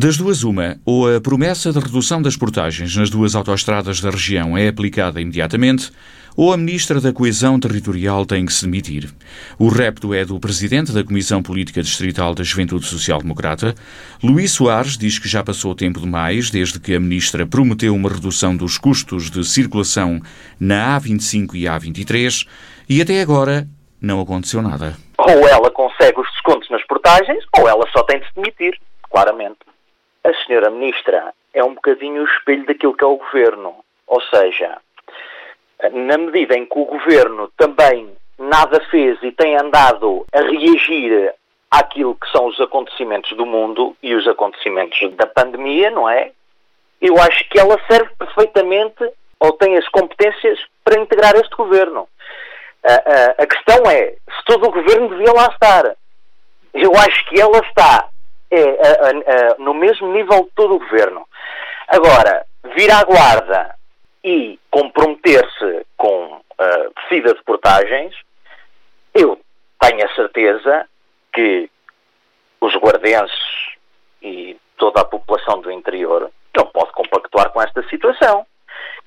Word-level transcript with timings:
Das 0.00 0.16
duas, 0.16 0.44
uma, 0.44 0.78
ou 0.86 1.14
a 1.14 1.20
promessa 1.20 1.70
de 1.72 1.78
redução 1.78 2.22
das 2.22 2.34
portagens 2.34 2.96
nas 2.96 3.10
duas 3.10 3.34
autoestradas 3.34 4.00
da 4.00 4.08
região 4.08 4.56
é 4.56 4.66
aplicada 4.66 5.20
imediatamente, 5.20 5.92
ou 6.34 6.54
a 6.54 6.56
Ministra 6.56 7.02
da 7.02 7.12
Coesão 7.12 7.60
Territorial 7.60 8.24
tem 8.24 8.46
que 8.46 8.52
se 8.54 8.64
demitir. 8.64 9.10
O 9.58 9.68
repto 9.68 10.14
é 10.14 10.24
do 10.24 10.40
Presidente 10.40 10.90
da 10.90 11.04
Comissão 11.04 11.42
Política 11.42 11.82
Distrital 11.82 12.34
da 12.34 12.42
Juventude 12.42 12.86
Social 12.86 13.20
Democrata. 13.20 13.74
Luís 14.24 14.52
Soares 14.52 14.96
diz 14.96 15.18
que 15.18 15.28
já 15.28 15.44
passou 15.44 15.74
tempo 15.74 16.00
demais 16.00 16.50
desde 16.50 16.80
que 16.80 16.94
a 16.94 17.00
Ministra 17.00 17.46
prometeu 17.46 17.94
uma 17.94 18.08
redução 18.08 18.56
dos 18.56 18.78
custos 18.78 19.28
de 19.28 19.44
circulação 19.44 20.18
na 20.58 20.98
A25 20.98 21.56
e 21.56 21.64
A23 21.64 22.48
e 22.88 23.02
até 23.02 23.20
agora 23.20 23.68
não 24.00 24.18
aconteceu 24.18 24.62
nada. 24.62 24.96
Ou 25.18 25.46
ela 25.46 25.70
consegue 25.72 26.18
os 26.18 26.30
descontos 26.30 26.70
nas 26.70 26.82
portagens, 26.86 27.44
ou 27.58 27.68
ela 27.68 27.84
só 27.94 28.02
tem 28.04 28.18
de 28.18 28.26
se 28.28 28.34
demitir, 28.34 28.78
claramente 29.10 29.69
a 30.24 30.34
senhora 30.44 30.70
ministra 30.70 31.32
é 31.54 31.64
um 31.64 31.74
bocadinho 31.74 32.22
o 32.22 32.26
espelho 32.26 32.66
daquilo 32.66 32.96
que 32.96 33.04
é 33.04 33.06
o 33.06 33.16
governo. 33.16 33.76
Ou 34.06 34.20
seja, 34.22 34.78
na 35.92 36.18
medida 36.18 36.56
em 36.56 36.66
que 36.66 36.78
o 36.78 36.84
governo 36.84 37.50
também 37.56 38.10
nada 38.38 38.80
fez 38.90 39.18
e 39.22 39.32
tem 39.32 39.56
andado 39.56 40.26
a 40.32 40.40
reagir 40.40 41.34
àquilo 41.70 42.14
que 42.14 42.30
são 42.30 42.46
os 42.46 42.60
acontecimentos 42.60 43.36
do 43.36 43.46
mundo 43.46 43.96
e 44.02 44.14
os 44.14 44.26
acontecimentos 44.26 44.98
da 45.14 45.26
pandemia, 45.26 45.90
não 45.90 46.08
é? 46.08 46.32
Eu 47.00 47.16
acho 47.18 47.48
que 47.48 47.58
ela 47.58 47.80
serve 47.86 48.10
perfeitamente 48.18 49.10
ou 49.38 49.52
tem 49.52 49.76
as 49.76 49.88
competências 49.88 50.58
para 50.84 51.00
integrar 51.00 51.34
este 51.36 51.54
governo. 51.56 52.08
A, 52.84 52.92
a, 52.92 53.42
a 53.42 53.46
questão 53.46 53.90
é 53.90 54.10
se 54.12 54.44
todo 54.44 54.66
o 54.66 54.72
governo 54.72 55.08
devia 55.08 55.32
lá 55.32 55.46
estar. 55.46 55.96
Eu 56.74 56.92
acho 56.94 57.26
que 57.26 57.40
ela 57.40 57.58
está 57.58 58.08
é, 58.50 59.54
no 59.58 59.74
mesmo 59.74 60.08
nível 60.12 60.44
de 60.44 60.50
todo 60.54 60.74
o 60.74 60.78
governo. 60.78 61.26
Agora, 61.88 62.46
vir 62.74 62.90
à 62.90 63.02
guarda 63.04 63.74
e 64.22 64.58
comprometer-se 64.70 65.86
com 65.96 66.36
uh, 66.36 67.34
de 67.34 67.42
portagens, 67.44 68.14
eu 69.14 69.40
tenho 69.80 70.04
a 70.04 70.14
certeza 70.14 70.86
que 71.32 71.70
os 72.60 72.74
guardenses 72.76 73.74
e 74.22 74.56
toda 74.76 75.00
a 75.00 75.04
população 75.04 75.60
do 75.60 75.70
interior 75.70 76.30
não 76.56 76.66
pode 76.66 76.92
compactuar 76.92 77.50
com 77.50 77.62
esta 77.62 77.82
situação. 77.88 78.46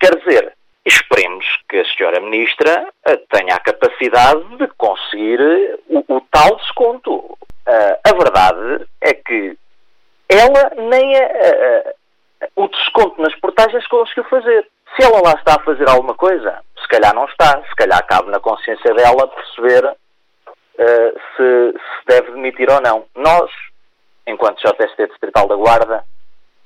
Quer 0.00 0.16
dizer, 0.18 0.52
esperemos 0.84 1.46
que 1.68 1.78
a 1.78 1.84
senhora 1.84 2.20
Ministra 2.20 2.88
tenha 3.30 3.54
a 3.54 3.60
capacidade 3.60 4.56
de 4.56 4.66
conseguir 4.76 5.40
o, 5.88 6.16
o 6.16 6.20
tal 6.30 6.56
desconto. 6.56 7.38
Uh, 7.66 7.96
a 8.04 8.12
verdade 8.12 8.86
é 9.00 9.14
que 9.14 9.56
ela 10.28 10.70
nem 10.76 11.16
a, 11.16 11.94
o 12.56 12.68
desconto 12.68 13.20
nas 13.20 13.34
portagens 13.36 13.86
conseguiu 13.86 14.24
fazer. 14.24 14.66
Se 14.96 15.04
ela 15.04 15.20
lá 15.22 15.32
está 15.32 15.56
a 15.56 15.64
fazer 15.64 15.88
alguma 15.88 16.14
coisa, 16.14 16.60
se 16.80 16.88
calhar 16.88 17.14
não 17.14 17.24
está. 17.24 17.62
Se 17.68 17.74
calhar 17.74 18.06
cabe 18.06 18.30
na 18.30 18.38
consciência 18.40 18.94
dela 18.94 19.28
perceber 19.28 19.84
uh, 19.84 21.20
se, 21.36 21.72
se 21.72 22.06
deve 22.06 22.32
demitir 22.32 22.70
ou 22.70 22.80
não. 22.80 23.06
Nós, 23.14 23.50
enquanto 24.26 24.60
JST 24.60 25.06
Distrital 25.08 25.48
da 25.48 25.56
Guarda, 25.56 26.04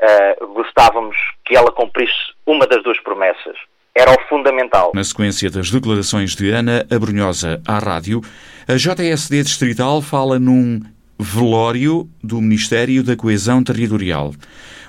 uh, 0.00 0.46
gostávamos 0.48 1.16
que 1.44 1.56
ela 1.56 1.72
cumprisse 1.72 2.34
uma 2.46 2.66
das 2.66 2.82
duas 2.82 2.98
promessas 3.00 3.56
era 3.94 4.12
o 4.12 4.28
fundamental. 4.28 4.92
Na 4.94 5.04
sequência 5.04 5.50
das 5.50 5.70
declarações 5.70 6.34
de 6.34 6.50
Ana 6.50 6.86
Abrunhosa 6.90 7.60
à 7.66 7.78
rádio, 7.78 8.20
a 8.68 8.74
JSD 8.76 9.42
Distrital 9.42 10.00
fala 10.00 10.38
num 10.38 10.80
velório 11.18 12.08
do 12.22 12.40
Ministério 12.40 13.02
da 13.02 13.16
Coesão 13.16 13.62
Territorial. 13.64 14.32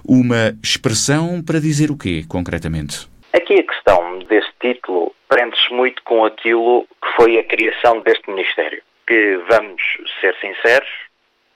Uma 0.08 0.54
expressão 0.64 1.42
para 1.46 1.60
dizer 1.60 1.92
o 1.92 1.98
quê, 1.98 2.24
concretamente? 2.28 3.08
Aqui 3.34 3.60
a 3.60 3.64
questão 3.64 4.20
deste 4.20 4.52
título 4.60 5.14
prende-se 5.28 5.74
muito 5.74 6.02
com 6.04 6.26
aquilo 6.26 6.88
que 7.02 7.16
foi 7.16 7.38
a 7.38 7.44
criação 7.44 8.02
deste 8.02 8.30
Ministério. 8.30 8.82
Que, 9.08 9.40
vamos 9.50 9.82
ser 10.22 10.36
sinceros, 10.40 10.90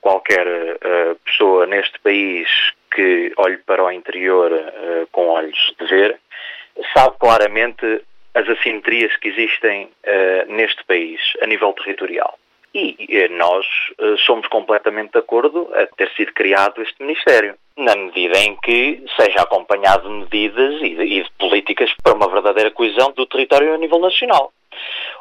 qualquer 0.02 0.46
uh, 0.48 1.16
pessoa 1.26 1.66
neste 1.66 2.00
país 2.00 2.48
que 2.94 3.32
olhe 3.38 3.58
para 3.58 3.84
o 3.84 3.92
interior 3.92 4.52
uh, 4.52 5.08
com 5.12 5.28
olhos 5.28 5.74
de 5.80 5.88
ver 5.88 6.20
sabe 6.94 7.16
claramente 7.20 8.04
as 8.34 8.48
assimetrias 8.50 9.16
que 9.18 9.30
existem 9.30 9.86
uh, 9.86 10.52
neste 10.52 10.84
país, 10.86 11.20
a 11.42 11.48
nível 11.48 11.74
territorial. 11.74 12.38
E 12.74 12.96
uh, 13.30 13.38
nós 13.38 13.66
uh, 14.00 14.18
somos 14.26 14.48
completamente 14.48 15.12
de 15.12 15.20
acordo 15.20 15.70
a 15.76 15.86
ter 15.96 16.10
sido 16.16 16.34
criado 16.34 16.82
este 16.82 17.02
Ministério, 17.04 17.56
na 17.78 17.96
medida 17.96 18.40
em 18.40 18.56
que 18.58 19.04
seja 19.16 19.42
acompanhado 19.42 20.10
de 20.10 20.16
medidas 20.16 20.82
e 20.82 20.96
de, 20.96 21.04
e 21.04 21.24
de 21.24 21.32
políticas 21.38 21.94
para 22.02 22.14
uma 22.14 22.28
verdadeira 22.28 22.72
coesão 22.72 23.12
do 23.12 23.26
território 23.28 23.74
a 23.74 23.78
nível 23.78 24.00
nacional. 24.00 24.52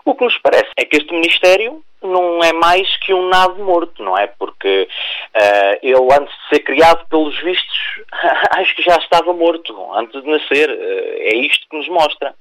O 0.05 0.15
que 0.15 0.25
nos 0.25 0.39
parece 0.39 0.71
é 0.77 0.85
que 0.85 0.97
este 0.97 1.13
Ministério 1.13 1.83
não 2.03 2.43
é 2.43 2.53
mais 2.53 2.97
que 2.99 3.15
um 3.15 3.29
nado 3.29 3.63
morto, 3.63 4.03
não 4.03 4.19
é? 4.19 4.27
Porque 4.27 4.89
uh, 4.89 5.79
ele, 5.83 6.13
antes 6.13 6.35
de 6.37 6.49
ser 6.49 6.61
criado, 6.61 7.07
pelos 7.09 7.39
vistos, 7.41 7.79
acho 8.59 8.75
que 8.75 8.83
já 8.83 8.97
estava 8.97 9.33
morto, 9.33 9.77
antes 9.95 10.21
de 10.21 10.29
nascer. 10.29 10.69
Uh, 10.69 11.15
é 11.19 11.37
isto 11.37 11.67
que 11.69 11.77
nos 11.77 11.89
mostra. 11.89 12.35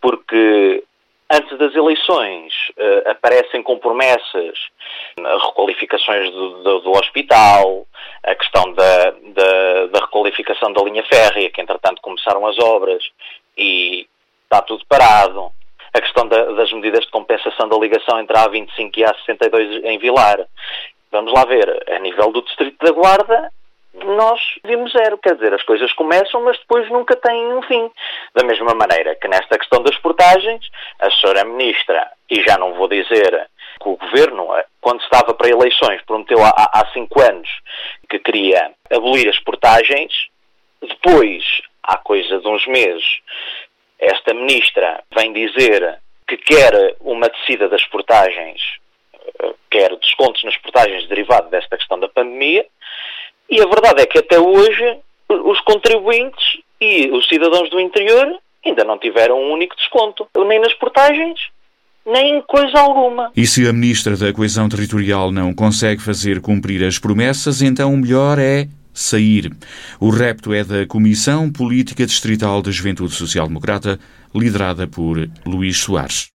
Porque 0.00 0.82
antes 1.30 1.56
das 1.58 1.74
eleições 1.74 2.52
uh, 2.76 3.10
aparecem 3.10 3.62
com 3.62 3.78
promessas, 3.78 4.58
requalificações 5.46 6.30
do, 6.32 6.62
do, 6.62 6.80
do, 6.80 6.90
hospital, 6.90 7.86
a 8.24 8.34
questão 8.34 8.72
da, 8.72 9.10
da, 9.10 9.86
da 9.86 10.00
requalificação 10.00 10.72
da 10.72 10.82
linha 10.82 11.04
férrea, 11.04 11.50
que 11.50 11.60
entretanto 11.60 12.02
começaram 12.02 12.46
as 12.46 12.58
obras 12.58 13.02
e 13.56 14.06
está 14.44 14.62
tudo 14.62 14.84
parado 14.86 15.52
questão 16.16 16.28
da, 16.28 16.52
das 16.52 16.72
medidas 16.72 17.04
de 17.04 17.10
compensação 17.10 17.68
da 17.68 17.76
ligação 17.76 18.18
entre 18.18 18.36
a 18.36 18.48
A25 18.48 18.96
e 18.96 19.04
a 19.04 19.12
A62 19.12 19.84
em 19.84 19.98
Vilar. 19.98 20.46
Vamos 21.12 21.32
lá 21.32 21.44
ver, 21.44 21.84
a 21.88 21.98
nível 21.98 22.32
do 22.32 22.42
Distrito 22.42 22.82
da 22.82 22.90
Guarda, 22.90 23.52
nós 24.04 24.40
vimos 24.64 24.92
zero. 24.92 25.18
Quer 25.18 25.34
dizer, 25.34 25.52
as 25.52 25.62
coisas 25.62 25.92
começam, 25.92 26.42
mas 26.42 26.58
depois 26.58 26.88
nunca 26.90 27.14
têm 27.16 27.52
um 27.52 27.62
fim. 27.62 27.90
Da 28.34 28.44
mesma 28.44 28.74
maneira 28.74 29.14
que 29.14 29.28
nesta 29.28 29.58
questão 29.58 29.82
das 29.82 29.96
portagens, 29.98 30.68
a 31.00 31.10
senhora 31.10 31.44
Ministra, 31.44 32.10
e 32.30 32.42
já 32.42 32.56
não 32.56 32.74
vou 32.74 32.88
dizer 32.88 33.48
que 33.82 33.88
o 33.88 33.96
Governo, 33.96 34.48
quando 34.80 35.02
estava 35.02 35.34
para 35.34 35.50
eleições, 35.50 36.02
prometeu 36.06 36.42
há, 36.42 36.70
há 36.72 36.86
cinco 36.92 37.20
anos 37.20 37.48
que 38.08 38.18
queria 38.18 38.72
abolir 38.90 39.28
as 39.28 39.38
portagens, 39.40 40.12
depois, 40.80 41.44
há 41.82 41.98
coisa 41.98 42.38
de 42.38 42.48
uns 42.48 42.66
meses, 42.66 43.20
esta 43.98 44.34
ministra 44.34 45.02
vem 45.14 45.32
dizer 45.32 46.00
que 46.26 46.36
quer 46.36 46.96
uma 47.00 47.28
descida 47.28 47.68
das 47.68 47.84
portagens, 47.86 48.60
eh, 49.42 49.54
quer 49.70 49.96
descontos 49.96 50.42
nas 50.44 50.56
portagens 50.56 51.06
derivado 51.08 51.48
desta 51.50 51.76
questão 51.76 51.98
da 51.98 52.08
pandemia, 52.08 52.66
e 53.48 53.60
a 53.60 53.66
verdade 53.66 54.02
é 54.02 54.06
que 54.06 54.18
até 54.18 54.38
hoje 54.38 54.98
os 55.28 55.60
contribuintes 55.60 56.58
e 56.80 57.10
os 57.10 57.26
cidadãos 57.28 57.70
do 57.70 57.80
interior 57.80 58.38
ainda 58.64 58.84
não 58.84 58.98
tiveram 58.98 59.40
um 59.40 59.52
único 59.52 59.76
desconto, 59.76 60.28
nem 60.46 60.60
nas 60.60 60.74
portagens, 60.74 61.38
nem 62.04 62.40
coisa 62.42 62.78
alguma. 62.78 63.32
E 63.36 63.46
se 63.46 63.68
a 63.68 63.72
Ministra 63.72 64.16
da 64.16 64.32
Coesão 64.32 64.68
Territorial 64.68 65.32
não 65.32 65.54
consegue 65.54 66.02
fazer 66.02 66.40
cumprir 66.40 66.84
as 66.84 66.98
promessas, 66.98 67.62
então 67.62 67.92
o 67.92 67.96
melhor 67.96 68.38
é 68.38 68.66
sair. 68.96 69.52
O 70.00 70.10
repto 70.10 70.52
é 70.52 70.64
da 70.64 70.86
Comissão 70.86 71.50
Política 71.50 72.06
Distrital 72.06 72.62
da 72.62 72.70
Juventude 72.70 73.14
Social 73.14 73.46
Democrata, 73.46 74.00
liderada 74.34 74.88
por 74.88 75.28
Luís 75.44 75.76
Soares. 75.76 76.35